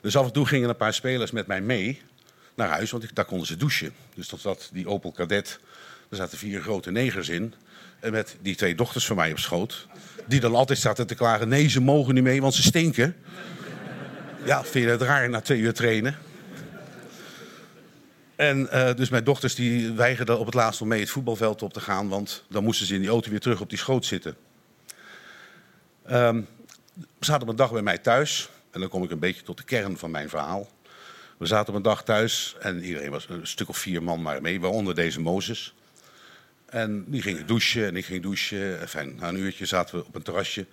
Dus 0.00 0.16
af 0.16 0.26
en 0.26 0.32
toe 0.32 0.46
gingen 0.46 0.68
een 0.68 0.76
paar 0.76 0.94
spelers 0.94 1.30
met 1.30 1.46
mij 1.46 1.60
mee 1.60 2.02
naar 2.54 2.68
huis, 2.68 2.90
want 2.90 3.02
ik, 3.02 3.14
daar 3.14 3.24
konden 3.24 3.46
ze 3.46 3.56
douchen. 3.56 3.94
Dus 4.14 4.28
dat 4.28 4.40
zat 4.40 4.68
die 4.72 4.88
Opel 4.88 5.12
Kadett, 5.12 5.60
er 6.10 6.16
zaten 6.16 6.38
vier 6.38 6.60
grote 6.60 6.90
negers 6.90 7.28
in. 7.28 7.54
En 8.00 8.12
met 8.12 8.36
die 8.40 8.54
twee 8.54 8.74
dochters 8.74 9.06
van 9.06 9.16
mij 9.16 9.30
op 9.30 9.38
schoot. 9.38 9.86
Die 10.26 10.40
dan 10.40 10.54
altijd 10.54 10.78
zaten 10.78 11.06
te 11.06 11.14
klagen, 11.14 11.48
nee 11.48 11.68
ze 11.68 11.80
mogen 11.80 12.14
niet 12.14 12.22
mee, 12.22 12.40
want 12.40 12.54
ze 12.54 12.62
stinken. 12.62 13.16
Ja, 14.44 14.64
vind 14.64 14.84
je 14.84 14.90
het 14.90 15.02
raar 15.02 15.28
na 15.28 15.40
twee 15.40 15.58
uur 15.58 15.74
trainen? 15.74 16.18
En 18.36 18.68
uh, 18.72 18.94
dus 18.94 19.08
mijn 19.08 19.24
dochters 19.24 19.54
die 19.54 19.92
weigerden 19.92 20.38
op 20.38 20.46
het 20.46 20.54
laatst 20.54 20.80
om 20.80 20.88
mee 20.88 21.00
het 21.00 21.10
voetbalveld 21.10 21.62
op 21.62 21.72
te 21.72 21.80
gaan, 21.80 22.08
want 22.08 22.44
dan 22.48 22.64
moesten 22.64 22.86
ze 22.86 22.94
in 22.94 23.00
die 23.00 23.10
auto 23.10 23.30
weer 23.30 23.40
terug 23.40 23.60
op 23.60 23.68
die 23.68 23.78
schoot 23.78 24.04
zitten. 24.04 24.36
Um, 26.10 26.46
we 26.94 27.24
zaten 27.24 27.42
op 27.42 27.48
een 27.48 27.56
dag 27.56 27.72
bij 27.72 27.82
mij 27.82 27.98
thuis, 27.98 28.50
en 28.70 28.80
dan 28.80 28.88
kom 28.88 29.02
ik 29.04 29.10
een 29.10 29.18
beetje 29.18 29.42
tot 29.42 29.56
de 29.56 29.64
kern 29.64 29.98
van 29.98 30.10
mijn 30.10 30.28
verhaal. 30.28 30.70
We 31.36 31.46
zaten 31.46 31.68
op 31.68 31.74
een 31.74 31.82
dag 31.82 32.04
thuis 32.04 32.56
en 32.60 32.84
iedereen 32.84 33.10
was 33.10 33.26
een 33.28 33.46
stuk 33.46 33.68
of 33.68 33.78
vier 33.78 34.02
man 34.02 34.22
maar 34.22 34.42
mee, 34.42 34.60
waaronder 34.60 34.94
deze 34.94 35.20
Mozes. 35.20 35.74
En 36.66 37.04
die 37.08 37.22
gingen 37.22 37.46
douchen 37.46 37.86
en 37.86 37.96
ik 37.96 38.04
ging 38.04 38.22
douchen. 38.22 38.80
Enfin, 38.80 39.16
na 39.20 39.28
een 39.28 39.38
uurtje 39.38 39.66
zaten 39.66 39.98
we 39.98 40.04
op 40.04 40.14
een 40.14 40.22
terrasje 40.22 40.66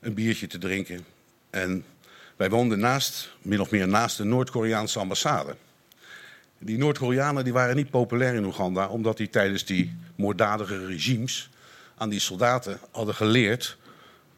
een 0.00 0.14
biertje 0.14 0.46
te 0.46 0.58
drinken. 0.58 1.04
En 1.50 1.84
wij 2.36 2.50
woonden 2.50 2.78
naast, 2.78 3.30
min 3.42 3.60
of 3.60 3.70
meer 3.70 3.88
naast 3.88 4.16
de 4.16 4.24
Noord-Koreaanse 4.24 4.98
ambassade. 4.98 5.56
Die 6.58 6.78
Noord-Koreanen 6.78 7.44
die 7.44 7.52
waren 7.52 7.76
niet 7.76 7.90
populair 7.90 8.34
in 8.34 8.44
Oeganda, 8.44 8.88
omdat 8.88 9.16
die 9.16 9.30
tijdens 9.30 9.64
die 9.64 9.96
moorddadige 10.16 10.86
regimes 10.86 11.50
aan 11.96 12.08
die 12.08 12.20
soldaten 12.20 12.78
hadden 12.90 13.14
geleerd 13.14 13.76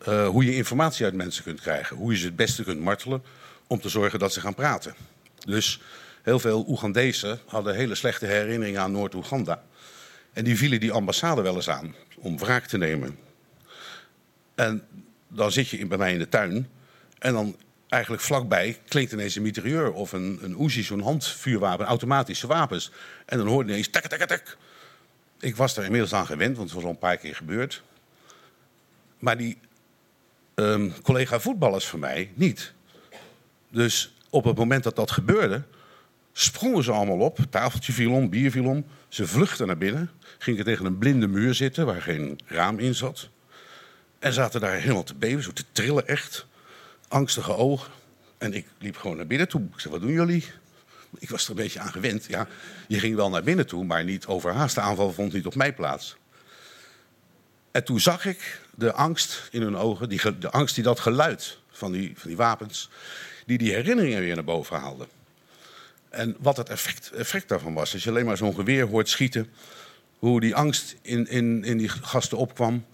uh, 0.08 0.28
hoe 0.28 0.44
je 0.44 0.54
informatie 0.54 1.04
uit 1.04 1.14
mensen 1.14 1.44
kunt 1.44 1.60
krijgen. 1.60 1.96
Hoe 1.96 2.12
je 2.12 2.18
ze 2.18 2.26
het 2.26 2.36
beste 2.36 2.64
kunt 2.64 2.80
martelen 2.80 3.22
om 3.66 3.80
te 3.80 3.88
zorgen 3.88 4.18
dat 4.18 4.32
ze 4.32 4.40
gaan 4.40 4.54
praten. 4.54 4.94
Dus 5.44 5.80
heel 6.22 6.38
veel 6.38 6.64
Oegandezen 6.68 7.38
hadden 7.46 7.74
hele 7.74 7.94
slechte 7.94 8.26
herinneringen 8.26 8.80
aan 8.80 8.92
Noord-Oeganda. 8.92 9.62
En 10.32 10.44
die 10.44 10.56
vielen 10.56 10.80
die 10.80 10.92
ambassade 10.92 11.42
wel 11.42 11.54
eens 11.54 11.70
aan 11.70 11.94
om 12.16 12.38
wraak 12.38 12.66
te 12.66 12.78
nemen. 12.78 13.18
En 14.54 14.82
dan 15.28 15.52
zit 15.52 15.68
je 15.68 15.86
bij 15.86 15.98
mij 15.98 16.12
in 16.12 16.18
de 16.18 16.28
tuin 16.28 16.68
en 17.18 17.32
dan 17.32 17.56
eigenlijk 17.88 18.22
vlakbij 18.22 18.78
klinkt 18.88 19.12
ineens 19.12 19.36
een 19.36 19.42
mitrailleur 19.42 19.92
of 19.92 20.12
een, 20.12 20.38
een 20.42 20.64
Uzi, 20.64 20.82
zo'n 20.82 21.00
handvuurwapen, 21.00 21.86
automatische 21.86 22.46
wapens. 22.46 22.90
En 23.26 23.38
dan 23.38 23.46
hoorde 23.46 23.70
ineens 23.70 23.88
tak, 23.88 24.06
tak, 24.06 24.28
tak. 24.28 24.56
Ik 25.40 25.56
was 25.56 25.76
er 25.76 25.84
inmiddels 25.84 26.12
aan 26.12 26.26
gewend, 26.26 26.56
want 26.56 26.68
het 26.68 26.76
was 26.76 26.84
al 26.84 26.90
een 26.90 26.98
paar 26.98 27.16
keer 27.16 27.34
gebeurd. 27.34 27.82
Maar 29.18 29.36
die 29.36 29.58
um, 30.54 31.02
collega 31.02 31.40
voetballers 31.40 31.86
van 31.86 31.98
mij 31.98 32.30
niet. 32.34 32.72
Dus 33.70 34.14
op 34.30 34.44
het 34.44 34.56
moment 34.56 34.82
dat 34.84 34.96
dat 34.96 35.10
gebeurde, 35.10 35.62
sprongen 36.32 36.84
ze 36.84 36.92
allemaal 36.92 37.18
op. 37.18 37.38
Tafeltje 37.50 37.92
viel 37.92 38.12
om, 38.12 38.30
bier 38.30 38.50
viel 38.50 38.66
om. 38.66 38.84
Ze 39.08 39.26
vluchtten 39.26 39.66
naar 39.66 39.78
binnen, 39.78 40.10
gingen 40.38 40.64
tegen 40.64 40.86
een 40.86 40.98
blinde 40.98 41.26
muur 41.26 41.54
zitten 41.54 41.86
waar 41.86 42.02
geen 42.02 42.38
raam 42.46 42.78
in 42.78 42.94
zat. 42.94 43.28
En 44.18 44.32
zaten 44.32 44.60
daar 44.60 44.74
helemaal 44.74 45.02
te 45.02 45.14
beven, 45.14 45.42
zo 45.42 45.52
te 45.52 45.64
trillen 45.72 46.08
echt 46.08 46.46
angstige 47.08 47.56
ogen. 47.56 47.92
En 48.38 48.54
ik 48.54 48.66
liep 48.78 48.96
gewoon 48.96 49.16
naar 49.16 49.26
binnen 49.26 49.48
toe. 49.48 49.62
Ik 49.72 49.80
zei, 49.80 49.92
wat 49.92 50.02
doen 50.02 50.12
jullie? 50.12 50.44
Ik 51.18 51.30
was 51.30 51.44
er 51.44 51.50
een 51.50 51.56
beetje 51.56 51.80
aan 51.80 51.92
gewend. 51.92 52.24
Ja, 52.24 52.46
je 52.88 52.98
ging 52.98 53.16
wel 53.16 53.30
naar 53.30 53.42
binnen 53.42 53.66
toe, 53.66 53.84
maar 53.84 54.04
niet 54.04 54.26
overhaast. 54.26 54.74
De 54.74 54.80
aanval 54.80 55.12
vond 55.12 55.32
niet 55.32 55.46
op 55.46 55.54
mij 55.54 55.74
plaats. 55.74 56.16
En 57.70 57.84
toen 57.84 58.00
zag 58.00 58.26
ik 58.26 58.60
de 58.74 58.92
angst 58.92 59.48
in 59.50 59.62
hun 59.62 59.76
ogen, 59.76 60.08
die, 60.08 60.38
de 60.38 60.50
angst 60.50 60.74
die 60.74 60.84
dat 60.84 61.00
geluid 61.00 61.58
van 61.70 61.92
die, 61.92 62.12
van 62.16 62.28
die 62.28 62.36
wapens, 62.36 62.90
die 63.46 63.58
die 63.58 63.72
herinneringen 63.72 64.20
weer 64.20 64.34
naar 64.34 64.44
boven 64.44 64.76
haalde. 64.76 65.06
En 66.08 66.36
wat 66.38 66.56
het 66.56 66.68
effect, 66.68 67.10
effect 67.10 67.48
daarvan 67.48 67.74
was, 67.74 67.92
als 67.92 68.04
je 68.04 68.10
alleen 68.10 68.24
maar 68.24 68.36
zo'n 68.36 68.54
geweer 68.54 68.86
hoort 68.86 69.08
schieten, 69.08 69.50
hoe 70.18 70.40
die 70.40 70.54
angst 70.54 70.96
in, 71.02 71.28
in, 71.28 71.64
in 71.64 71.78
die 71.78 71.88
gasten 71.88 72.38
opkwam 72.38 72.84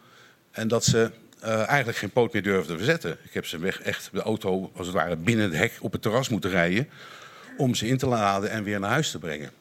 en 0.50 0.68
dat 0.68 0.84
ze 0.84 1.10
uh, 1.44 1.68
eigenlijk 1.68 1.98
geen 1.98 2.10
poot 2.10 2.32
meer 2.32 2.42
durfde 2.42 2.76
verzetten. 2.76 3.18
Ik 3.22 3.34
heb 3.34 3.46
ze 3.46 3.58
weg 3.58 3.80
echt 3.80 4.08
de 4.12 4.22
auto, 4.22 4.70
als 4.76 4.86
het 4.86 4.96
ware, 4.96 5.16
binnen 5.16 5.44
het 5.50 5.58
hek 5.58 5.76
op 5.80 5.92
het 5.92 6.02
terras 6.02 6.28
moeten 6.28 6.50
rijden. 6.50 6.88
Om 7.56 7.74
ze 7.74 7.86
in 7.86 7.98
te 7.98 8.06
laden 8.06 8.50
en 8.50 8.64
weer 8.64 8.80
naar 8.80 8.90
huis 8.90 9.10
te 9.10 9.18
brengen. 9.18 9.52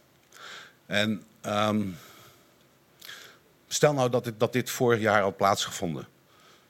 En 0.86 1.24
um, 1.46 1.98
stel 3.68 3.94
nou 3.94 4.10
dat 4.10 4.24
dit, 4.24 4.34
dat 4.38 4.54
dit 4.54 4.70
vorig 4.70 5.00
jaar 5.00 5.22
had 5.22 5.38
plaatsgevonden. 5.38 6.08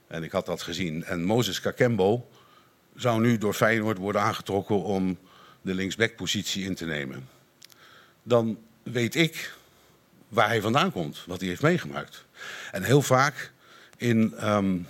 En 0.08 0.24
ik 0.24 0.32
had 0.32 0.46
dat 0.46 0.62
gezien. 0.62 1.04
En 1.04 1.24
Moses 1.24 1.60
Kakembo 1.60 2.30
zou 2.96 3.22
nu 3.22 3.38
door 3.38 3.54
Feyenoord 3.54 3.98
worden 3.98 4.22
aangetrokken 4.22 4.84
om 4.84 5.18
de 5.62 5.74
linksbackpositie 5.74 6.66
in 6.66 6.76
te 6.76 6.86
nemen. 6.86 7.30
Dan 8.24 8.58
weet 8.84 9.16
ik 9.16 9.54
waar 10.28 10.48
hij 10.48 10.62
vandaan 10.62 10.92
komt, 10.92 11.24
wat 11.26 11.40
hij 11.40 11.50
heeft 11.50 11.62
meegemaakt. 11.62 12.26
En 12.72 12.84
heel 12.84 13.02
vaak 13.02 13.52
in, 13.98 14.48
um, 14.50 14.88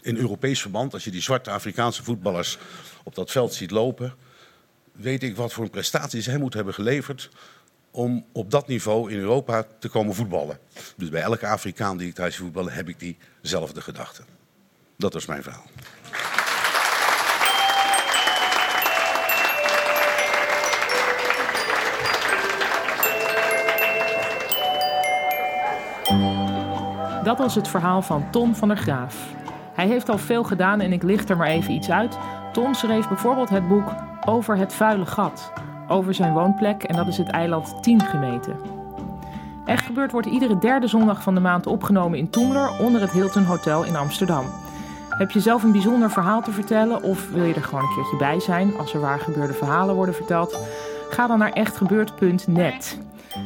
in 0.00 0.16
Europees 0.16 0.60
verband, 0.60 0.92
als 0.92 1.04
je 1.04 1.10
die 1.10 1.22
zwarte 1.22 1.50
Afrikaanse 1.50 2.02
voetballers 2.02 2.58
op 3.02 3.14
dat 3.14 3.30
veld 3.30 3.54
ziet 3.54 3.70
lopen, 3.70 4.14
weet 4.92 5.22
ik 5.22 5.36
wat 5.36 5.52
voor 5.52 5.64
een 5.64 5.70
prestaties 5.70 6.26
hij 6.26 6.38
moet 6.38 6.54
hebben 6.54 6.74
geleverd 6.74 7.30
om 7.90 8.26
op 8.32 8.50
dat 8.50 8.66
niveau 8.68 9.12
in 9.12 9.18
Europa 9.18 9.66
te 9.78 9.88
komen 9.88 10.14
voetballen. 10.14 10.58
Dus 10.96 11.08
bij 11.08 11.22
elke 11.22 11.46
Afrikaan 11.46 11.96
die 11.96 12.08
ik 12.08 12.14
thuis 12.14 12.36
voetballen, 12.36 12.72
heb 12.72 12.88
ik 12.88 13.16
diezelfde 13.40 13.80
gedachte. 13.80 14.22
Dat 14.96 15.12
was 15.12 15.26
mijn 15.26 15.42
verhaal. 15.42 15.66
Dat 27.24 27.38
was 27.38 27.54
het 27.54 27.68
verhaal 27.68 28.02
van 28.02 28.30
Ton 28.30 28.56
van 28.56 28.68
der 28.68 28.76
Graaf. 28.76 29.37
Hij 29.78 29.86
heeft 29.86 30.08
al 30.08 30.18
veel 30.18 30.44
gedaan 30.44 30.80
en 30.80 30.92
ik 30.92 31.02
licht 31.02 31.30
er 31.30 31.36
maar 31.36 31.46
even 31.46 31.72
iets 31.72 31.90
uit. 31.90 32.18
Ton 32.52 32.74
schreef 32.74 33.08
bijvoorbeeld 33.08 33.48
het 33.48 33.68
boek 33.68 33.94
Over 34.26 34.56
het 34.56 34.74
vuile 34.74 35.06
gat. 35.06 35.52
Over 35.88 36.14
zijn 36.14 36.32
woonplek 36.32 36.82
en 36.82 36.96
dat 36.96 37.06
is 37.06 37.18
het 37.18 37.28
eiland 37.28 37.82
10 37.82 38.00
gemeten. 38.00 38.56
Echt 39.64 39.86
gebeurd 39.86 40.12
wordt 40.12 40.26
iedere 40.26 40.58
derde 40.58 40.86
zondag 40.86 41.22
van 41.22 41.34
de 41.34 41.40
maand 41.40 41.66
opgenomen 41.66 42.18
in 42.18 42.30
Toemler 42.30 42.78
onder 42.78 43.00
het 43.00 43.10
Hilton 43.10 43.44
Hotel 43.44 43.84
in 43.84 43.96
Amsterdam. 43.96 44.44
Heb 45.08 45.30
je 45.30 45.40
zelf 45.40 45.62
een 45.62 45.72
bijzonder 45.72 46.10
verhaal 46.10 46.42
te 46.42 46.52
vertellen 46.52 47.02
of 47.02 47.30
wil 47.30 47.44
je 47.44 47.54
er 47.54 47.64
gewoon 47.64 47.84
een 47.84 47.94
keertje 47.94 48.16
bij 48.16 48.40
zijn 48.40 48.78
als 48.78 48.94
er 48.94 49.00
waar 49.00 49.20
gebeurde 49.20 49.54
verhalen 49.54 49.94
worden 49.94 50.14
verteld? 50.14 50.58
Ga 51.10 51.26
dan 51.26 51.38
naar 51.38 51.52
echtgebeurd.net. 51.52 52.98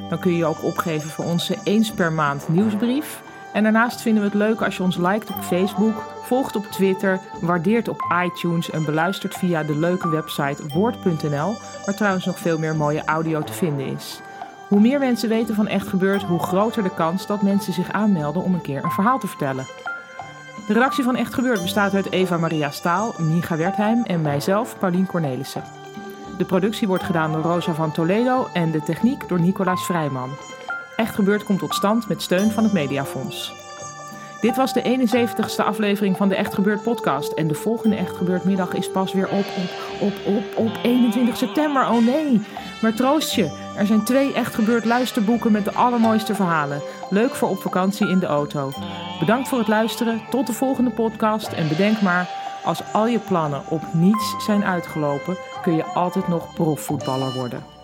Dan 0.09 0.19
kun 0.19 0.31
je 0.31 0.37
je 0.37 0.45
ook 0.45 0.65
opgeven 0.65 1.11
voor 1.11 1.25
onze 1.25 1.57
eens 1.65 1.93
per 1.93 2.13
maand 2.13 2.49
nieuwsbrief. 2.49 3.23
En 3.53 3.63
daarnaast 3.63 4.01
vinden 4.01 4.23
we 4.23 4.29
het 4.29 4.39
leuk 4.39 4.63
als 4.63 4.77
je 4.77 4.83
ons 4.83 4.97
liked 4.97 5.31
op 5.31 5.43
Facebook, 5.43 6.03
volgt 6.23 6.57
op 6.57 6.67
Twitter, 6.67 7.21
waardeert 7.41 7.89
op 7.89 8.15
iTunes 8.25 8.71
en 8.71 8.85
beluistert 8.85 9.35
via 9.35 9.63
de 9.63 9.79
leuke 9.79 10.09
website 10.09 10.63
woord.nl, 10.75 11.57
waar 11.85 11.95
trouwens 11.95 12.25
nog 12.25 12.39
veel 12.39 12.59
meer 12.59 12.77
mooie 12.77 13.05
audio 13.05 13.43
te 13.43 13.53
vinden 13.53 13.87
is. 13.87 14.21
Hoe 14.69 14.81
meer 14.81 14.99
mensen 14.99 15.29
weten 15.29 15.55
van 15.55 15.67
Echt 15.67 15.89
Gebeurd, 15.89 16.23
hoe 16.23 16.39
groter 16.39 16.83
de 16.83 16.95
kans 16.95 17.27
dat 17.27 17.43
mensen 17.43 17.73
zich 17.73 17.93
aanmelden 17.93 18.43
om 18.43 18.55
een 18.55 18.61
keer 18.61 18.85
een 18.85 18.91
verhaal 18.91 19.19
te 19.19 19.27
vertellen. 19.27 19.67
De 20.67 20.73
redactie 20.73 21.05
van 21.05 21.17
Echt 21.17 21.35
Gebeurd 21.35 21.63
bestaat 21.63 21.95
uit 21.95 22.11
Eva 22.11 22.37
Maria 22.37 22.71
Staal, 22.71 23.15
Micha 23.19 23.57
Wertheim 23.57 24.03
en 24.05 24.23
mijzelf, 24.23 24.79
Paulien 24.79 25.07
Cornelissen. 25.07 25.63
De 26.39 26.45
productie 26.45 26.89
wordt 26.89 27.05
gedaan 27.05 27.33
door 27.33 27.43
Rosa 27.43 27.75
van 27.75 27.93
Toledo 27.93 28.49
en 28.53 28.71
de 28.71 28.83
techniek 28.83 29.29
door 29.29 29.41
Nicolaas 29.41 29.87
Vrijman. 29.87 30.31
Echt 31.03 31.15
Gebeurd 31.15 31.45
komt 31.45 31.59
tot 31.59 31.75
stand 31.75 32.09
met 32.09 32.23
steun 32.23 32.51
van 32.51 32.65
het 32.65 32.73
Mediafonds. 32.73 33.53
Dit 34.41 34.57
was 34.57 34.73
de 34.73 34.83
71ste 34.83 35.65
aflevering 35.65 36.17
van 36.17 36.29
de 36.29 36.35
Echt 36.35 36.55
Gebeurd 36.55 36.83
podcast. 36.83 37.33
En 37.33 37.49
de 37.49 37.55
volgende 37.55 37.97
Echt 37.97 38.17
Gebeurd 38.17 38.45
middag 38.45 38.75
is 38.75 38.91
pas 38.91 39.13
weer 39.13 39.29
op, 39.29 39.45
op, 40.01 40.01
op, 40.01 40.35
op, 40.37 40.57
op 40.57 40.79
21 40.83 41.37
september. 41.37 41.83
Oh 41.83 42.07
nee, 42.07 42.41
maar 42.83 42.95
troost 42.95 43.35
je. 43.35 43.51
Er 43.77 43.87
zijn 43.87 44.05
twee 44.05 44.33
Echt 44.33 44.55
Gebeurd 44.55 44.85
luisterboeken 44.85 45.53
met 45.53 45.65
de 45.65 45.73
allermooiste 45.73 46.35
verhalen. 46.35 46.83
Leuk 47.11 47.35
voor 47.35 47.49
op 47.49 47.61
vakantie 47.63 48.09
in 48.09 48.19
de 48.19 48.27
auto. 48.27 48.73
Bedankt 49.19 49.49
voor 49.49 49.59
het 49.59 49.69
luisteren. 49.69 50.21
Tot 50.31 50.47
de 50.47 50.53
volgende 50.53 50.91
podcast. 50.91 51.53
En 51.53 51.69
bedenk 51.69 52.01
maar, 52.01 52.29
als 52.65 52.83
al 52.93 53.07
je 53.07 53.19
plannen 53.19 53.63
op 53.69 53.83
niets 53.93 54.35
zijn 54.39 54.65
uitgelopen, 54.65 55.37
kun 55.63 55.77
je 55.77 55.85
altijd 55.85 56.29
nog 56.29 56.55
profvoetballer 56.55 57.33
worden. 57.33 57.82